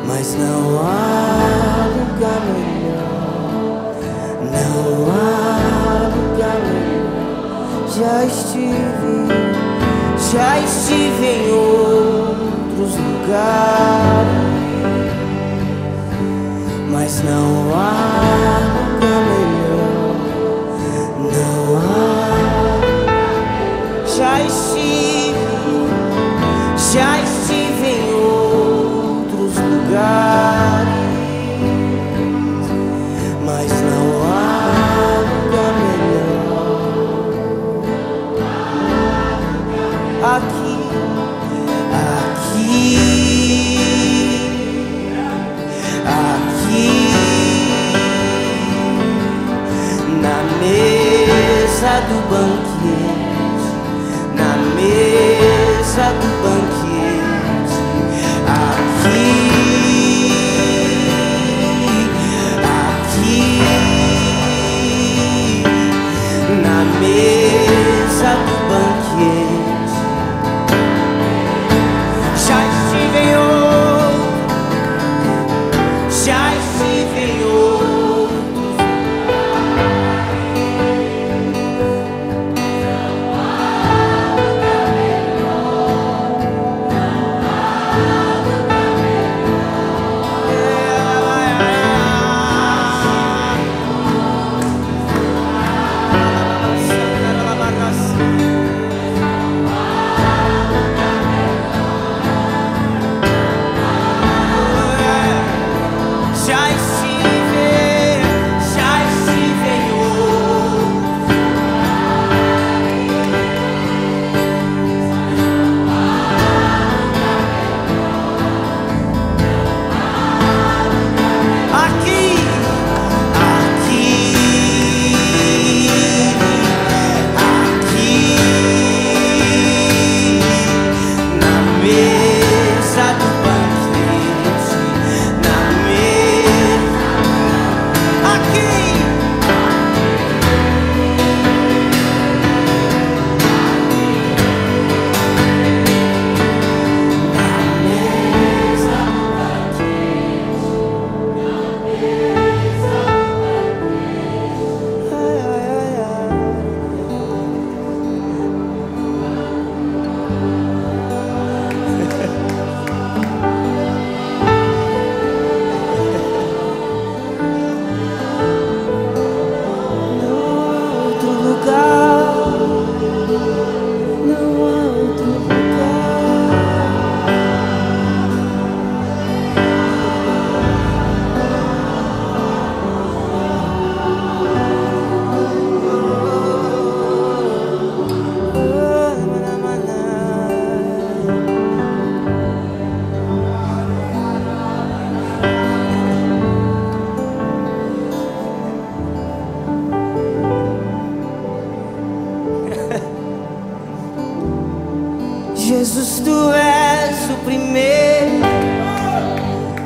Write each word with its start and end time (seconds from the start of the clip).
mas 0.08 0.36
não 0.36 0.80
há 0.80 1.90
lugar 1.94 2.42
melhor, 2.56 3.14
não 4.52 4.82
há 5.12 6.10
lugar 6.16 6.60
melhor. 6.72 7.86
Já 7.88 8.26
estive, 8.26 9.14
já 10.32 10.50
estive 10.60 11.24
em 11.24 11.52
outros 11.52 12.03
outros 12.84 12.96
lugares, 12.98 14.28
mas 16.92 17.24
não 17.24 17.74
há 17.74 18.60
lugar 18.76 19.24
melhor, 19.30 20.16
não 21.32 21.78
há. 21.78 22.44
Já 24.18 24.42
estou 24.42 24.73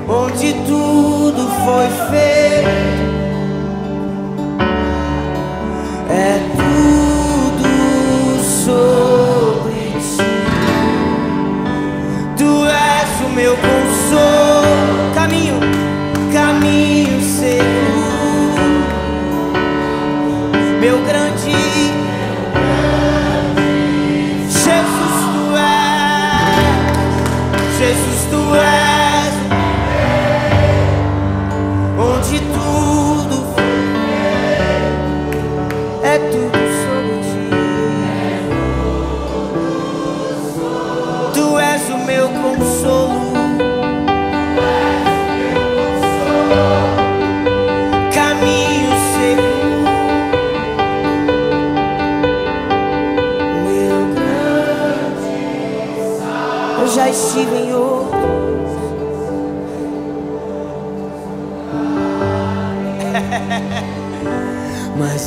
onde 0.07 0.53
tudo 0.65 1.47
foi 1.65 1.87
feito. 2.09 3.06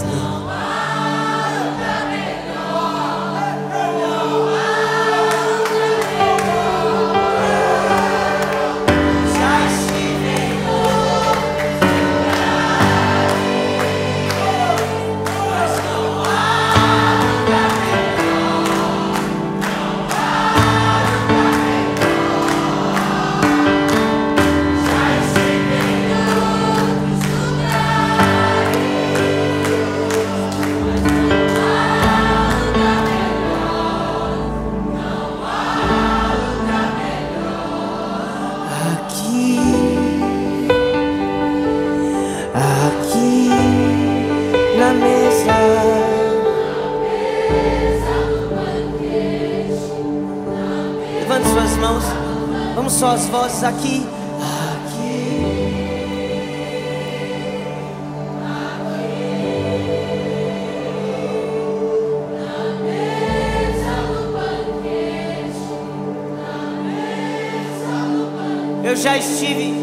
now. 0.02 0.39
As 53.20 53.26
vozes 53.28 53.62
aqui. 53.62 54.02
Eu 68.82 68.96
já 68.96 69.18
estive. 69.18 69.79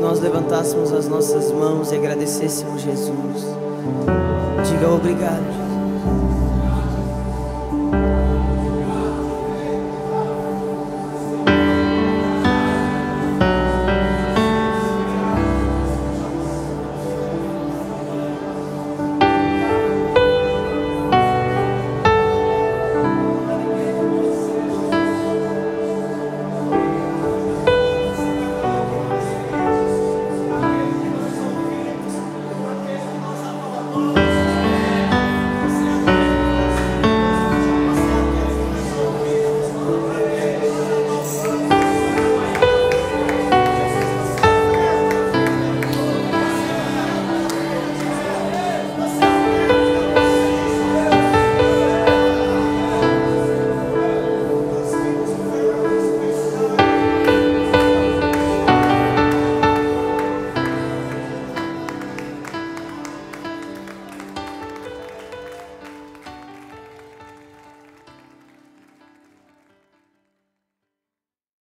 Que 0.00 0.06
nós 0.06 0.18
levantássemos 0.18 0.94
as 0.94 1.06
nossas 1.06 1.52
mãos 1.52 1.92
e 1.92 1.96
agradecêssemos 1.96 2.80
Jesus? 2.80 3.44
Diga 4.66 4.88
obrigado. 4.88 5.44
Jesus. 5.44 5.69